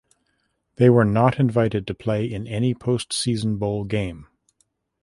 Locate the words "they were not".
0.77-1.39